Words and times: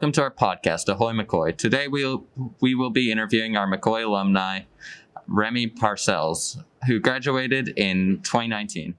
Welcome 0.00 0.12
to 0.12 0.22
our 0.22 0.30
podcast, 0.30 0.88
Ahoy 0.88 1.12
McCoy. 1.12 1.54
Today 1.54 1.86
we'll, 1.86 2.24
we 2.62 2.74
will 2.74 2.88
be 2.88 3.12
interviewing 3.12 3.54
our 3.54 3.70
McCoy 3.70 4.02
alumni, 4.02 4.60
Remi 5.26 5.66
Parcells, 5.66 6.56
who 6.86 7.00
graduated 7.00 7.74
in 7.76 8.22
2019. 8.22 8.94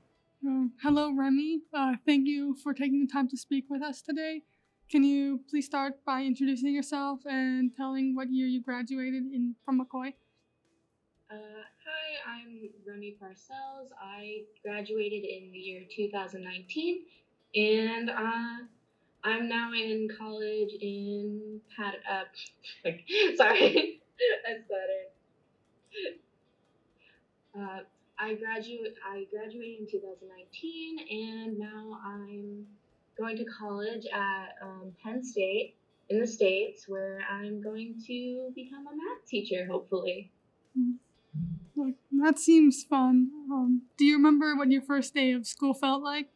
Uh, 0.48 0.66
hello, 0.84 1.12
Remi. 1.12 1.62
Uh, 1.74 1.94
thank 2.06 2.28
you 2.28 2.56
for 2.62 2.76
taking 2.76 3.04
the 3.04 3.12
time 3.12 3.28
to 3.30 3.36
speak 3.36 3.66
with 3.68 3.82
us 3.82 4.04
today. 4.04 4.44
Can 4.92 5.04
you 5.04 5.40
please 5.50 5.66
start 5.66 6.06
by 6.06 6.22
introducing 6.22 6.72
yourself 6.72 7.22
and 7.26 7.76
telling 7.76 8.16
what 8.16 8.32
year 8.32 8.46
you 8.46 8.62
graduated 8.62 9.24
in 9.24 9.56
from 9.66 9.80
McCoy? 9.80 10.10
Uh, 11.32 11.64
hi, 11.84 12.32
I'm 12.32 12.70
Remi 12.88 13.18
Parcells. 13.20 13.90
I 14.00 14.44
graduated 14.64 15.24
in 15.24 15.52
the 15.52 15.58
year 15.58 15.82
2019, 15.96 17.06
and 17.56 18.12
uh, 18.12 18.68
I'm 19.24 19.48
now 19.48 19.72
in 19.74 20.08
college 20.18 20.72
in 20.82 21.62
Pat. 21.76 21.96
Uh, 22.10 22.24
like, 22.86 23.06
sorry, 23.36 24.02
I 24.48 24.54
stuttered. 24.66 25.10
Uh, 27.58 27.80
I 28.20 28.36
graduate. 28.36 28.96
I 29.06 29.26
graduated 29.32 29.82
in 29.82 29.88
2019, 29.92 31.00
and 31.10 31.60
now 31.60 32.00
I'm 32.06 32.66
going 33.18 33.38
to 33.38 33.46
college 33.46 34.06
at 34.14 34.56
um, 34.62 34.94
Penn 35.04 35.24
State 35.24 35.76
in 36.10 36.20
the 36.20 36.28
states, 36.28 36.88
where 36.88 37.20
I'm 37.30 37.62
going 37.62 38.02
to 38.08 38.52
become 38.56 38.88
a 38.88 38.96
math 38.96 39.28
teacher, 39.28 39.68
hopefully. 39.70 40.32
That 42.22 42.38
seems 42.38 42.84
fun. 42.84 43.30
Um, 43.52 43.84
do 43.98 44.06
you 44.06 44.16
remember 44.16 44.56
what 44.56 44.70
your 44.70 44.82
first 44.82 45.14
day 45.14 45.32
of 45.32 45.48
school 45.48 45.74
felt 45.74 46.04
like? 46.04 46.28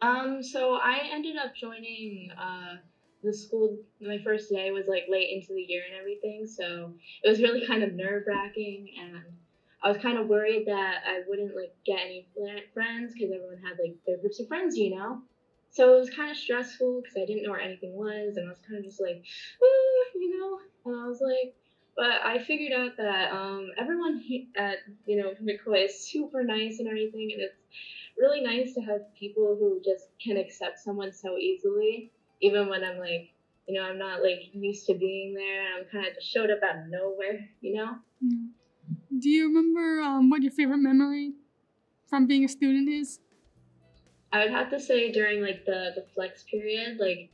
Um, 0.00 0.42
so 0.42 0.72
I 0.74 1.08
ended 1.12 1.36
up 1.36 1.54
joining 1.54 2.30
uh, 2.38 2.76
the 3.22 3.32
school. 3.32 3.76
My 4.00 4.18
first 4.24 4.48
day 4.50 4.70
was 4.70 4.86
like 4.86 5.04
late 5.08 5.28
into 5.30 5.52
the 5.52 5.62
year 5.62 5.82
and 5.86 5.94
everything, 5.98 6.46
so 6.46 6.94
it 7.22 7.28
was 7.28 7.40
really 7.42 7.66
kind 7.66 7.82
of 7.82 7.92
nerve 7.92 8.24
wracking, 8.26 8.94
and 8.98 9.22
I 9.82 9.88
was 9.88 9.98
kind 9.98 10.16
of 10.18 10.26
worried 10.26 10.64
that 10.66 11.00
I 11.06 11.20
wouldn't 11.26 11.54
like 11.54 11.72
get 11.84 12.00
any 12.00 12.26
friends 12.72 13.12
because 13.12 13.30
everyone 13.30 13.58
had 13.58 13.76
like 13.78 13.94
their 14.06 14.16
groups 14.18 14.40
of 14.40 14.48
friends, 14.48 14.76
you 14.76 14.90
know. 14.96 15.20
So 15.70 15.94
it 15.94 15.98
was 15.98 16.10
kind 16.10 16.30
of 16.30 16.36
stressful 16.36 17.00
because 17.02 17.16
I 17.16 17.26
didn't 17.26 17.42
know 17.44 17.50
where 17.50 17.60
anything 17.60 17.92
was, 17.94 18.36
and 18.36 18.46
I 18.46 18.48
was 18.48 18.58
kind 18.66 18.78
of 18.78 18.84
just 18.84 19.00
like, 19.00 19.22
"Ah," 19.62 20.10
you 20.14 20.30
know. 20.38 20.58
And 20.86 20.96
I 21.02 21.06
was 21.06 21.20
like, 21.20 21.52
but 21.94 22.24
I 22.24 22.38
figured 22.38 22.72
out 22.72 22.96
that 22.96 23.30
um, 23.32 23.68
everyone 23.78 24.22
at 24.56 24.78
you 25.04 25.16
know 25.16 25.34
McCoy 25.44 25.84
is 25.84 26.10
super 26.10 26.42
nice 26.42 26.78
and 26.78 26.88
everything, 26.88 27.30
and 27.32 27.42
it's 27.42 27.54
really 28.20 28.42
nice 28.42 28.74
to 28.74 28.80
have 28.82 29.00
people 29.18 29.56
who 29.58 29.80
just 29.84 30.08
can 30.22 30.36
accept 30.36 30.78
someone 30.78 31.12
so 31.12 31.36
easily, 31.36 32.12
even 32.40 32.68
when 32.68 32.84
I'm 32.84 32.98
like, 32.98 33.30
you 33.66 33.74
know, 33.74 33.82
I'm 33.82 33.98
not 33.98 34.22
like 34.22 34.50
used 34.52 34.86
to 34.86 34.94
being 34.94 35.34
there, 35.34 35.60
and 35.60 35.74
I'm 35.78 35.90
kind 35.90 36.06
of 36.06 36.14
just 36.14 36.30
showed 36.30 36.50
up 36.50 36.58
out 36.62 36.78
of 36.78 36.86
nowhere, 36.88 37.48
you 37.60 37.74
know. 37.74 37.96
Do 39.18 39.28
you 39.28 39.46
remember 39.48 40.02
um, 40.02 40.30
what 40.30 40.42
your 40.42 40.52
favorite 40.52 40.78
memory 40.78 41.32
from 42.08 42.26
being 42.26 42.44
a 42.44 42.48
student 42.48 42.88
is? 42.88 43.20
I 44.32 44.40
would 44.40 44.50
have 44.50 44.70
to 44.70 44.80
say 44.80 45.10
during 45.10 45.42
like 45.42 45.64
the 45.64 45.92
the 45.94 46.04
flex 46.14 46.44
period, 46.44 46.98
like 46.98 47.30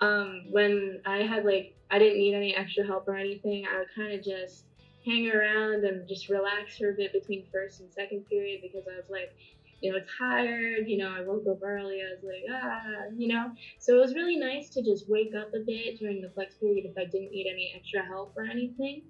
um, 0.00 0.46
when 0.50 1.00
I 1.04 1.18
had 1.18 1.44
like 1.44 1.76
I 1.90 1.98
didn't 1.98 2.18
need 2.18 2.34
any 2.34 2.54
extra 2.54 2.86
help 2.86 3.08
or 3.08 3.16
anything, 3.16 3.66
I 3.66 3.78
would 3.78 3.88
kind 3.94 4.12
of 4.12 4.24
just 4.24 4.64
hang 5.04 5.28
around 5.30 5.84
and 5.84 6.08
just 6.08 6.28
relax 6.28 6.76
for 6.78 6.90
a 6.90 6.94
bit 6.94 7.12
between 7.12 7.46
first 7.52 7.80
and 7.80 7.90
second 7.92 8.26
period 8.28 8.60
because 8.62 8.84
I 8.86 8.96
was 8.96 9.08
like, 9.10 9.32
you 9.80 9.92
know, 9.92 9.98
tired. 10.18 10.86
You 10.86 10.98
know, 10.98 11.10
I 11.10 11.22
woke 11.22 11.44
up 11.50 11.62
early. 11.62 12.00
I 12.00 12.14
was 12.14 12.22
like, 12.22 12.44
ah, 12.50 13.12
you 13.16 13.28
know. 13.28 13.52
So 13.78 13.96
it 13.96 14.00
was 14.00 14.14
really 14.14 14.36
nice 14.36 14.68
to 14.70 14.82
just 14.82 15.08
wake 15.08 15.34
up 15.34 15.54
a 15.54 15.60
bit 15.60 15.98
during 15.98 16.20
the 16.20 16.30
flex 16.30 16.54
period 16.54 16.84
if 16.84 16.96
I 16.98 17.04
didn't 17.04 17.32
need 17.32 17.46
any 17.50 17.72
extra 17.76 18.04
help 18.04 18.34
or 18.36 18.44
anything. 18.44 19.02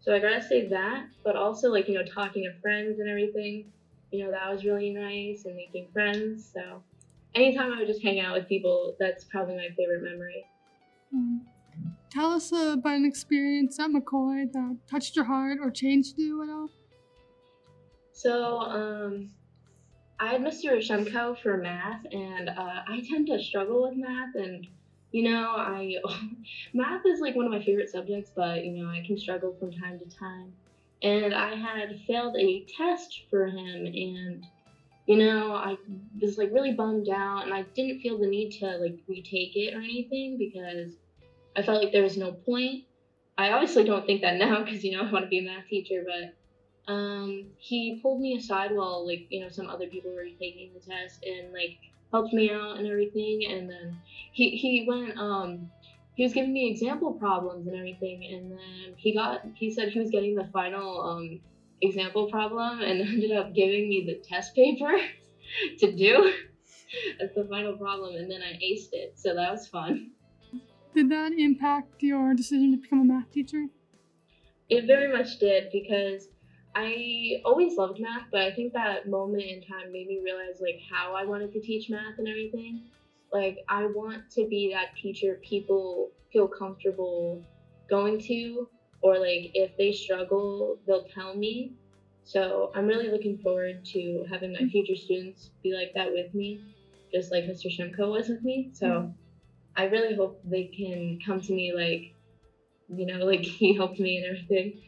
So 0.00 0.14
I 0.14 0.18
gotta 0.18 0.42
say 0.42 0.66
that, 0.68 1.06
but 1.24 1.36
also 1.36 1.70
like 1.70 1.88
you 1.88 1.94
know 1.94 2.04
talking 2.04 2.44
to 2.44 2.60
friends 2.60 3.00
and 3.00 3.08
everything. 3.08 3.70
You 4.10 4.24
know 4.24 4.30
that 4.30 4.50
was 4.50 4.64
really 4.64 4.90
nice 4.90 5.44
and 5.44 5.56
making 5.56 5.88
friends. 5.92 6.50
So 6.52 6.82
anytime 7.34 7.72
I 7.72 7.78
would 7.78 7.86
just 7.86 8.02
hang 8.02 8.20
out 8.20 8.36
with 8.36 8.48
people, 8.48 8.96
that's 8.98 9.24
probably 9.24 9.56
my 9.56 9.68
favorite 9.76 10.02
memory. 10.02 10.44
Um, 11.12 11.46
tell 12.10 12.32
us 12.32 12.52
uh, 12.52 12.74
about 12.78 12.96
an 12.96 13.04
experience 13.04 13.78
at 13.78 13.90
McCoy 13.90 14.50
that 14.52 14.76
touched 14.88 15.16
your 15.16 15.24
heart 15.24 15.58
or 15.60 15.70
changed 15.70 16.18
you 16.18 16.42
at 16.42 16.48
all. 16.48 16.70
So 18.12 18.60
um, 18.60 19.30
I 20.20 20.32
had 20.32 20.42
Mr. 20.42 20.76
Shemko 20.76 21.40
for 21.40 21.56
math, 21.56 22.04
and 22.12 22.50
uh, 22.50 22.82
I 22.86 23.02
tend 23.08 23.28
to 23.28 23.42
struggle 23.42 23.84
with 23.84 23.96
math, 23.96 24.34
and 24.34 24.66
you 25.12 25.22
know, 25.22 25.46
I 25.56 25.94
math 26.74 27.06
is 27.06 27.20
like 27.20 27.34
one 27.34 27.46
of 27.46 27.50
my 27.50 27.64
favorite 27.64 27.88
subjects, 27.88 28.30
but 28.36 28.62
you 28.62 28.72
know, 28.72 28.90
I 28.90 29.02
can 29.06 29.18
struggle 29.18 29.56
from 29.58 29.72
time 29.72 29.98
to 29.98 30.18
time. 30.18 30.52
And 31.02 31.34
I 31.34 31.54
had 31.54 31.98
failed 32.06 32.36
a 32.36 32.66
test 32.76 33.22
for 33.30 33.46
him, 33.46 33.86
and 33.86 34.44
you 35.06 35.16
know, 35.16 35.54
I 35.54 35.78
was 36.20 36.36
like 36.36 36.50
really 36.52 36.72
bummed 36.72 37.08
out, 37.08 37.44
and 37.44 37.54
I 37.54 37.62
didn't 37.74 38.00
feel 38.02 38.18
the 38.18 38.26
need 38.26 38.50
to 38.58 38.76
like 38.76 38.98
retake 39.08 39.56
it 39.56 39.74
or 39.74 39.80
anything 39.80 40.36
because 40.36 40.92
I 41.56 41.62
felt 41.62 41.82
like 41.82 41.92
there 41.92 42.02
was 42.02 42.18
no 42.18 42.32
point. 42.32 42.84
I 43.38 43.52
obviously 43.52 43.84
don't 43.84 44.04
think 44.04 44.20
that 44.20 44.36
now 44.36 44.62
because 44.62 44.84
you 44.84 44.92
know 44.92 45.08
I 45.08 45.10
want 45.10 45.24
to 45.24 45.30
be 45.30 45.38
a 45.38 45.42
math 45.42 45.66
teacher, 45.66 46.04
but 46.06 46.34
um, 46.88 47.46
he 47.58 48.00
pulled 48.02 48.20
me 48.20 48.36
aside 48.36 48.72
while 48.72 49.06
like 49.06 49.26
you 49.28 49.40
know 49.40 49.48
some 49.48 49.68
other 49.68 49.86
people 49.86 50.12
were 50.12 50.24
taking 50.38 50.72
the 50.74 50.80
test 50.80 51.24
and 51.24 51.52
like 51.52 51.78
helped 52.10 52.32
me 52.32 52.50
out 52.50 52.78
and 52.78 52.86
everything 52.86 53.46
and 53.48 53.70
then 53.70 53.98
he 54.32 54.50
he 54.50 54.84
went 54.88 55.16
um 55.16 55.70
he 56.14 56.24
was 56.24 56.32
giving 56.32 56.52
me 56.52 56.70
example 56.70 57.12
problems 57.14 57.66
and 57.66 57.76
everything 57.76 58.24
and 58.32 58.50
then 58.50 58.94
he 58.96 59.14
got 59.14 59.42
he 59.54 59.72
said 59.72 59.88
he 59.88 60.00
was 60.00 60.10
getting 60.10 60.34
the 60.34 60.48
final 60.52 61.00
um 61.02 61.40
example 61.82 62.28
problem 62.30 62.80
and 62.80 63.00
ended 63.08 63.32
up 63.32 63.54
giving 63.54 63.88
me 63.88 64.04
the 64.06 64.20
test 64.26 64.54
paper 64.54 64.92
to 65.78 65.92
do 65.92 66.32
as 67.20 67.30
the 67.34 67.44
final 67.44 67.76
problem 67.76 68.16
and 68.16 68.30
then 68.30 68.42
I 68.42 68.54
aced 68.54 68.92
it 68.92 69.12
so 69.16 69.34
that 69.34 69.52
was 69.52 69.66
fun. 69.68 70.12
Did 70.92 71.08
that 71.10 71.32
impact 71.32 72.02
your 72.02 72.34
decision 72.34 72.72
to 72.72 72.76
become 72.76 73.00
a 73.02 73.04
math 73.04 73.30
teacher? 73.30 73.66
It 74.68 74.86
very 74.86 75.12
much 75.12 75.38
did 75.38 75.70
because 75.72 76.26
I 76.74 77.40
always 77.44 77.76
loved 77.76 78.00
math, 78.00 78.26
but 78.30 78.42
I 78.42 78.52
think 78.52 78.72
that 78.72 79.08
moment 79.08 79.42
in 79.42 79.62
time 79.62 79.92
made 79.92 80.06
me 80.06 80.20
realize 80.22 80.60
like 80.60 80.80
how 80.90 81.14
I 81.14 81.24
wanted 81.24 81.52
to 81.52 81.60
teach 81.60 81.90
math 81.90 82.18
and 82.18 82.28
everything. 82.28 82.82
Like 83.32 83.58
I 83.68 83.86
want 83.86 84.30
to 84.32 84.46
be 84.48 84.72
that 84.72 84.96
teacher 85.00 85.40
people 85.42 86.10
feel 86.32 86.46
comfortable 86.46 87.44
going 87.88 88.20
to 88.20 88.68
or 89.02 89.18
like 89.18 89.50
if 89.54 89.76
they 89.76 89.92
struggle, 89.92 90.78
they'll 90.86 91.04
tell 91.04 91.34
me. 91.34 91.72
So 92.24 92.70
I'm 92.74 92.86
really 92.86 93.10
looking 93.10 93.38
forward 93.38 93.84
to 93.86 94.26
having 94.30 94.52
my 94.52 94.68
future 94.68 94.96
students 94.96 95.50
be 95.62 95.74
like 95.74 95.92
that 95.94 96.12
with 96.12 96.32
me, 96.34 96.60
just 97.12 97.32
like 97.32 97.44
Mr. 97.44 97.66
Shemko 97.66 98.12
was 98.12 98.28
with 98.28 98.42
me. 98.42 98.70
So 98.72 98.86
mm-hmm. 98.86 99.10
I 99.76 99.84
really 99.84 100.14
hope 100.14 100.40
they 100.44 100.64
can 100.64 101.18
come 101.24 101.40
to 101.40 101.52
me 101.52 101.72
like, 101.74 102.14
you 102.96 103.06
know, 103.06 103.24
like 103.24 103.40
he 103.60 103.74
helped 103.74 103.98
me 103.98 104.18
and 104.18 104.26
everything. 104.26 104.82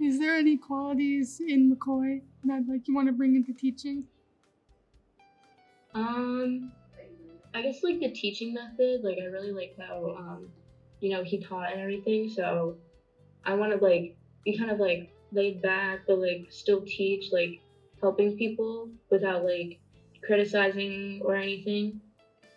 Is 0.00 0.18
there 0.18 0.34
any 0.34 0.56
qualities 0.56 1.42
in 1.46 1.70
McCoy 1.70 2.22
that 2.44 2.62
like 2.66 2.88
you 2.88 2.94
want 2.94 3.08
to 3.08 3.12
bring 3.12 3.36
into 3.36 3.52
teaching? 3.52 4.04
Um, 5.92 6.72
I 7.54 7.60
guess 7.60 7.82
like 7.82 8.00
the 8.00 8.10
teaching 8.10 8.54
method, 8.54 9.02
like 9.02 9.18
I 9.20 9.26
really 9.26 9.52
like 9.52 9.76
how 9.78 10.16
um, 10.18 10.48
you 11.00 11.10
know, 11.10 11.22
he 11.22 11.38
taught 11.38 11.72
and 11.72 11.82
everything. 11.82 12.30
So 12.30 12.76
I 13.44 13.52
want 13.54 13.78
to 13.78 13.84
like 13.84 14.16
be 14.42 14.56
kind 14.56 14.70
of 14.70 14.80
like 14.80 15.12
laid 15.32 15.60
back, 15.60 16.00
but 16.06 16.18
like 16.18 16.46
still 16.48 16.80
teach, 16.80 17.30
like 17.30 17.60
helping 18.00 18.38
people 18.38 18.88
without 19.10 19.44
like 19.44 19.80
criticizing 20.24 21.20
or 21.22 21.34
anything. 21.34 22.00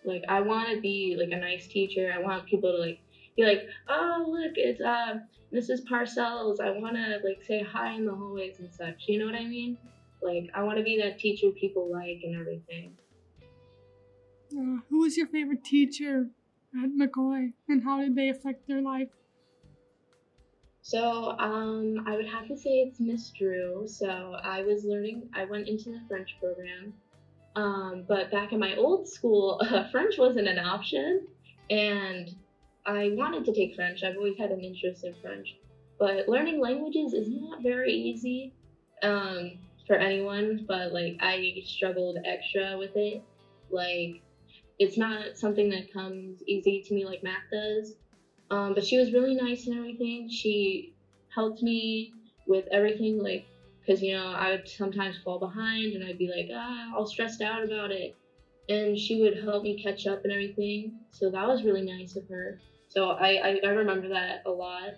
Like 0.05 0.23
I 0.29 0.39
want 0.39 0.69
to 0.69 0.79
be 0.79 1.17
like 1.19 1.37
a 1.37 1.41
nice 1.41 1.67
teacher. 1.67 2.13
I 2.13 2.19
want 2.19 2.45
people 2.45 2.71
to 2.71 2.77
like 2.77 2.99
be 3.35 3.43
like, 3.43 3.67
oh 3.89 4.25
look, 4.27 4.53
it's 4.55 4.81
uh 4.81 5.19
Mrs. 5.53 5.85
Parcells. 5.85 6.59
I 6.59 6.71
want 6.71 6.95
to 6.95 7.19
like 7.23 7.43
say 7.43 7.63
hi 7.63 7.93
in 7.93 8.05
the 8.05 8.13
hallways 8.13 8.59
and 8.59 8.73
such. 8.73 9.03
You 9.07 9.19
know 9.19 9.25
what 9.25 9.35
I 9.35 9.45
mean? 9.45 9.77
Like 10.21 10.49
I 10.53 10.63
want 10.63 10.77
to 10.77 10.83
be 10.83 10.99
that 11.01 11.19
teacher 11.19 11.49
people 11.51 11.91
like 11.91 12.21
and 12.23 12.39
everything. 12.39 12.93
Uh, 14.55 14.81
who 14.89 14.99
was 14.99 15.17
your 15.17 15.27
favorite 15.27 15.63
teacher 15.63 16.27
at 16.81 16.89
McCoy, 16.91 17.53
and 17.67 17.83
how 17.83 17.99
did 17.99 18.15
they 18.15 18.29
affect 18.29 18.67
their 18.67 18.81
life? 18.81 19.09
So 20.81 21.35
um, 21.39 22.03
I 22.05 22.15
would 22.15 22.27
have 22.27 22.47
to 22.49 22.57
say 22.57 22.69
it's 22.81 22.99
Miss 22.99 23.29
Drew. 23.29 23.87
So 23.87 24.37
I 24.43 24.63
was 24.63 24.83
learning. 24.83 25.29
I 25.33 25.45
went 25.45 25.67
into 25.67 25.91
the 25.91 26.01
French 26.07 26.35
program, 26.39 26.93
um, 27.55 28.05
but 28.07 28.31
back 28.31 28.51
in 28.51 28.59
my 28.59 28.75
old 28.75 29.07
school, 29.07 29.61
uh, 29.69 29.89
French 29.91 30.17
wasn't 30.17 30.47
an 30.47 30.59
option, 30.59 31.25
and 31.69 32.35
I 32.85 33.09
wanted 33.09 33.45
to 33.45 33.53
take 33.53 33.75
French. 33.75 34.03
I've 34.03 34.17
always 34.17 34.37
had 34.37 34.51
an 34.51 34.61
interest 34.61 35.03
in 35.03 35.15
French, 35.21 35.55
but 35.99 36.27
learning 36.27 36.59
languages 36.59 37.13
is 37.13 37.29
not 37.29 37.63
very 37.63 37.93
easy 37.93 38.53
um, 39.01 39.59
for 39.87 39.95
anyone. 39.95 40.65
But 40.67 40.91
like 40.91 41.17
I 41.21 41.61
struggled 41.65 42.17
extra 42.25 42.77
with 42.77 42.91
it. 42.95 43.21
Like 43.69 44.21
it's 44.79 44.97
not 44.97 45.37
something 45.37 45.69
that 45.69 45.91
comes 45.93 46.41
easy 46.47 46.81
to 46.87 46.93
me 46.93 47.05
like 47.05 47.23
math 47.23 47.43
does. 47.51 47.95
Um, 48.49 48.73
but 48.75 48.85
she 48.85 48.97
was 48.97 49.13
really 49.13 49.35
nice 49.35 49.67
and 49.67 49.77
everything. 49.77 50.29
She 50.29 50.93
helped 51.29 51.61
me 51.63 52.13
with 52.47 52.67
everything, 52.71 53.17
like, 53.21 53.45
because, 53.81 54.01
you 54.01 54.13
know, 54.13 54.27
I 54.27 54.51
would 54.51 54.67
sometimes 54.67 55.17
fall 55.23 55.39
behind 55.39 55.93
and 55.93 56.03
I'd 56.03 56.17
be 56.17 56.29
like, 56.29 56.47
ah, 56.53 56.93
all 56.95 57.05
stressed 57.07 57.41
out 57.41 57.63
about 57.63 57.91
it. 57.91 58.11
And 58.69 58.97
she 58.97 59.21
would 59.21 59.37
help 59.37 59.63
me 59.63 59.81
catch 59.81 60.05
up 60.07 60.21
and 60.23 60.33
everything. 60.33 60.93
So 61.11 61.29
that 61.31 61.47
was 61.47 61.63
really 61.63 61.83
nice 61.83 62.15
of 62.15 62.27
her. 62.29 62.59
So 62.93 63.09
I, 63.09 63.39
I, 63.43 63.59
I 63.63 63.69
remember 63.69 64.09
that 64.09 64.43
a 64.45 64.51
lot. 64.51 64.93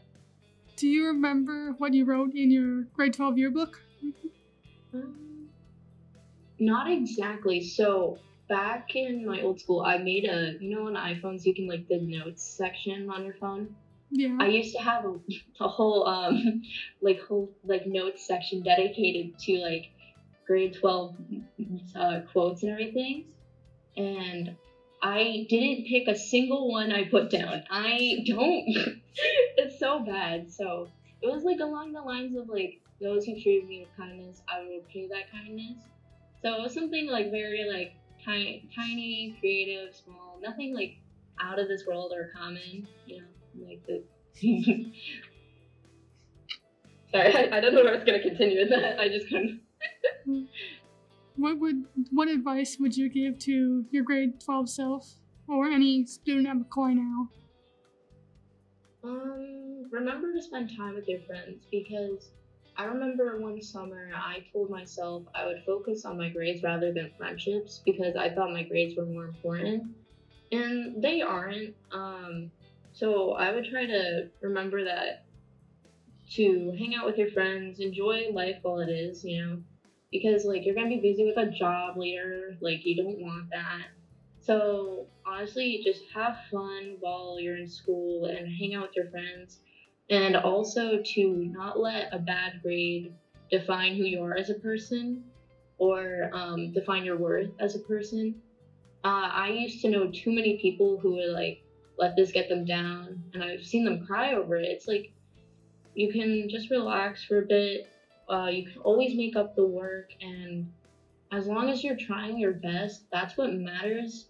Do 0.75 0.89
you 0.89 1.07
remember 1.07 1.71
what 1.77 1.93
you 1.93 2.03
wrote 2.03 2.35
in 2.35 2.51
your 2.51 2.83
grade 2.93 3.13
12 3.13 3.37
yearbook? 3.37 3.81
Um, 4.93 5.47
not 6.59 6.91
exactly. 6.91 7.63
So 7.63 8.19
back 8.49 8.97
in 8.97 9.25
my 9.25 9.39
old 9.39 9.61
school, 9.61 9.81
I 9.81 9.97
made 9.97 10.25
a 10.25 10.57
you 10.59 10.75
know 10.75 10.87
on 10.87 10.95
iPhones 10.95 11.45
you 11.45 11.55
can 11.55 11.69
like 11.69 11.87
the 11.87 12.01
notes 12.01 12.43
section 12.43 13.09
on 13.09 13.23
your 13.23 13.35
phone. 13.35 13.73
Yeah. 14.11 14.35
I 14.41 14.47
used 14.47 14.75
to 14.75 14.81
have 14.81 15.05
a, 15.05 15.15
a 15.63 15.67
whole 15.69 16.05
um 16.05 16.63
like 17.01 17.21
whole 17.21 17.49
like 17.63 17.87
notes 17.87 18.27
section 18.27 18.61
dedicated 18.61 19.39
to 19.39 19.59
like 19.59 19.85
grade 20.45 20.75
twelve 20.77 21.15
uh, 21.95 22.19
quotes 22.29 22.63
and 22.63 22.73
everything, 22.73 23.23
and 23.95 24.53
I 25.01 25.45
didn't 25.49 25.87
pick 25.87 26.07
a 26.07 26.15
single 26.15 26.71
one 26.71 26.91
I 26.91 27.07
put 27.09 27.29
down. 27.29 27.63
I 27.69 28.23
don't. 28.27 28.65
it's 29.57 29.79
so 29.79 30.03
bad. 30.03 30.51
So 30.51 30.89
it 31.21 31.27
was 31.27 31.43
like 31.43 31.59
along 31.59 31.93
the 31.93 32.01
lines 32.01 32.35
of 32.35 32.47
like 32.49 32.81
those 33.01 33.25
who 33.25 33.39
treat 33.41 33.67
me 33.67 33.85
with 33.85 33.95
kindness, 33.97 34.41
I 34.47 34.59
will 34.61 34.69
repay 34.69 35.07
that 35.09 35.31
kindness. 35.31 35.77
So 36.41 36.53
it 36.55 36.61
was 36.61 36.73
something 36.73 37.07
like 37.07 37.31
very 37.31 37.65
like 37.69 37.93
tiny, 38.23 38.69
tiny, 38.75 39.35
creative, 39.39 39.95
small, 39.95 40.39
nothing 40.41 40.73
like 40.73 40.97
out 41.39 41.59
of 41.59 41.67
this 41.67 41.85
world 41.87 42.13
or 42.13 42.29
common. 42.35 42.87
You 43.05 43.21
know, 43.21 43.67
like 43.67 43.85
the. 43.85 44.03
Sorry, 47.11 47.33
I, 47.33 47.57
I 47.57 47.59
don't 47.61 47.73
know 47.73 47.83
where 47.83 47.93
I 47.93 47.95
was 47.95 48.05
gonna 48.05 48.21
continue 48.21 48.59
with 48.59 48.69
that. 48.69 48.99
I 48.99 49.07
just 49.07 49.27
couldn't. 49.29 49.61
What 51.35 51.59
would 51.59 51.85
what 52.11 52.27
advice 52.29 52.77
would 52.79 52.95
you 52.95 53.09
give 53.09 53.39
to 53.39 53.85
your 53.91 54.03
grade 54.03 54.39
12 54.39 54.69
self 54.69 55.15
or 55.47 55.67
any 55.67 56.05
student 56.05 56.47
at 56.47 56.55
McCoy 56.55 56.95
now? 56.95 57.29
Um, 59.03 59.87
remember 59.91 60.33
to 60.33 60.41
spend 60.41 60.75
time 60.75 60.95
with 60.95 61.07
your 61.07 61.19
friends 61.21 61.65
because 61.71 62.29
I 62.77 62.85
remember 62.85 63.39
one 63.39 63.61
summer 63.61 64.11
I 64.15 64.45
told 64.51 64.69
myself 64.69 65.23
I 65.35 65.45
would 65.45 65.63
focus 65.65 66.05
on 66.05 66.17
my 66.17 66.29
grades 66.29 66.63
rather 66.63 66.91
than 66.91 67.11
friendships 67.17 67.81
because 67.85 68.15
I 68.15 68.29
thought 68.29 68.51
my 68.51 68.63
grades 68.63 68.95
were 68.97 69.05
more 69.05 69.25
important. 69.25 69.83
And 70.51 71.01
they 71.01 71.21
aren't. 71.21 71.75
Um, 71.91 72.51
so 72.93 73.33
I 73.33 73.51
would 73.53 73.65
try 73.65 73.85
to 73.85 74.29
remember 74.41 74.83
that 74.85 75.25
to 76.31 76.75
hang 76.77 76.95
out 76.95 77.05
with 77.05 77.17
your 77.17 77.29
friends, 77.31 77.79
enjoy 77.79 78.29
life 78.31 78.57
while 78.61 78.79
it 78.79 78.89
is, 78.89 79.23
you 79.23 79.45
know, 79.45 79.57
because 80.11 80.45
like 80.45 80.65
you're 80.65 80.75
gonna 80.75 80.89
be 80.89 80.99
busy 80.99 81.25
with 81.25 81.37
a 81.37 81.51
job 81.51 81.97
later, 81.97 82.57
like 82.61 82.85
you 82.85 82.95
don't 82.95 83.19
want 83.19 83.49
that. 83.51 83.87
So 84.39 85.07
honestly, 85.25 85.81
just 85.83 86.03
have 86.13 86.37
fun 86.51 86.97
while 86.99 87.39
you're 87.39 87.57
in 87.57 87.67
school 87.67 88.25
and 88.25 88.47
hang 88.47 88.75
out 88.75 88.87
with 88.87 88.95
your 88.95 89.09
friends 89.09 89.59
and 90.09 90.35
also 90.35 91.01
to 91.03 91.45
not 91.51 91.79
let 91.79 92.13
a 92.13 92.19
bad 92.19 92.61
grade 92.61 93.11
define 93.49 93.95
who 93.95 94.03
you 94.03 94.21
are 94.21 94.37
as 94.37 94.49
a 94.49 94.55
person 94.55 95.23
or 95.77 96.29
um, 96.33 96.71
define 96.73 97.03
your 97.03 97.17
worth 97.17 97.49
as 97.59 97.75
a 97.75 97.79
person. 97.79 98.35
Uh, 99.03 99.29
I 99.31 99.49
used 99.49 99.81
to 99.81 99.89
know 99.89 100.11
too 100.11 100.31
many 100.33 100.57
people 100.61 100.99
who 100.99 101.15
would 101.15 101.31
like 101.31 101.59
let 101.97 102.15
this 102.15 102.31
get 102.31 102.49
them 102.49 102.65
down, 102.65 103.23
and 103.33 103.43
I've 103.43 103.63
seen 103.63 103.85
them 103.85 104.05
cry 104.05 104.33
over 104.33 104.55
it. 104.57 104.65
It's 104.65 104.87
like 104.87 105.11
you 105.93 106.11
can 106.11 106.49
just 106.49 106.69
relax 106.69 107.23
for 107.23 107.39
a 107.39 107.45
bit. 107.45 107.87
Uh, 108.29 108.47
you 108.47 108.65
can 108.65 108.81
always 108.81 109.15
make 109.15 109.35
up 109.35 109.55
the 109.55 109.65
work, 109.65 110.11
and 110.21 110.71
as 111.31 111.47
long 111.47 111.69
as 111.69 111.83
you're 111.83 111.97
trying 111.97 112.37
your 112.37 112.53
best, 112.53 113.05
that's 113.11 113.37
what 113.37 113.53
matters. 113.53 114.29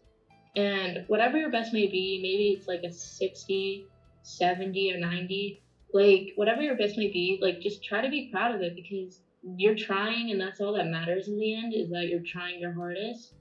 And 0.56 1.04
whatever 1.08 1.38
your 1.38 1.52
best 1.52 1.74
may 1.74 1.88
be, 1.88 2.20
maybe 2.22 2.58
it's 2.58 2.68
like 2.68 2.84
a 2.84 2.92
60, 2.92 3.88
70, 4.24 4.94
or 4.94 5.00
90 5.00 5.62
like 5.94 6.34
whatever 6.36 6.62
your 6.62 6.76
best 6.76 6.98
may 6.98 7.08
be 7.08 7.40
like 7.42 7.62
just 7.62 7.82
try 7.82 8.02
to 8.02 8.10
be 8.10 8.30
proud 8.30 8.54
of 8.54 8.62
it 8.62 8.76
because 8.76 9.22
you're 9.56 9.76
trying 9.76 10.30
and 10.32 10.42
that's 10.42 10.60
all 10.60 10.74
that 10.74 10.88
matters 10.88 11.30
in 11.30 11.38
the 11.38 11.56
end 11.56 11.74
is 11.74 11.90
that 11.90 12.08
you're 12.10 12.20
trying 12.20 12.60
your 12.60 12.74
hardest 12.74 13.34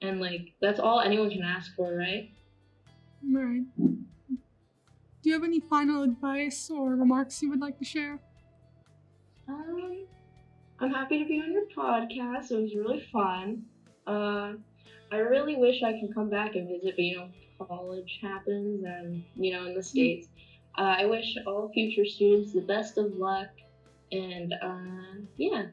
and 0.00 0.18
like 0.18 0.54
that's 0.62 0.80
all 0.80 1.00
anyone 1.00 1.28
can 1.28 1.42
ask 1.42 1.74
for 1.76 1.94
right 1.94 2.30
Right. 3.22 3.64
Do 5.22 5.28
you 5.28 5.34
have 5.34 5.44
any 5.44 5.60
final 5.60 6.02
advice 6.02 6.70
or 6.70 6.96
remarks 6.96 7.42
you 7.42 7.50
would 7.50 7.60
like 7.60 7.78
to 7.78 7.84
share? 7.84 8.18
Um 9.48 10.06
i'm 10.80 10.90
happy 10.90 11.18
to 11.18 11.26
be 11.26 11.40
on 11.40 11.52
your 11.52 11.66
podcast. 11.76 12.50
It 12.50 12.60
was 12.60 12.74
really 12.76 13.02
fun. 13.12 13.64
Uh 14.06 14.54
i 15.12 15.18
really 15.18 15.56
wish 15.56 15.82
i 15.82 15.92
can 15.92 16.12
come 16.14 16.30
back 16.30 16.54
and 16.56 16.68
visit 16.68 16.94
but 16.96 17.02
you 17.04 17.16
know 17.16 17.30
college 17.68 18.18
happens 18.22 18.82
and 18.84 19.24
you 19.36 19.52
know 19.52 19.64
in 19.66 19.74
the 19.74 19.82
states. 19.82 20.28
Uh, 20.78 20.96
I 21.00 21.06
wish 21.06 21.36
all 21.46 21.70
future 21.74 22.04
students 22.06 22.52
the 22.52 22.60
best 22.62 22.98
of 22.98 23.12
luck, 23.14 23.48
and 24.12 24.54
uh, 24.62 25.20
yeah, 25.36 25.66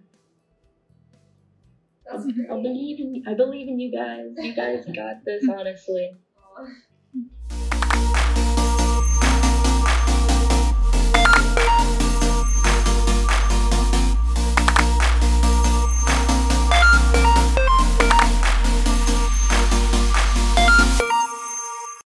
I 2.11 2.55
believe 2.61 2.99
in 2.99 3.23
I 3.27 3.33
believe 3.33 3.67
in 3.67 3.79
you 3.79 3.91
guys. 3.91 4.31
You 4.37 4.53
guys 4.55 4.85
got 4.95 5.23
this, 5.25 5.47
honestly. 5.49 6.11